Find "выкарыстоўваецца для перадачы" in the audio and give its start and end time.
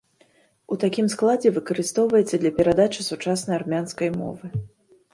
1.59-3.01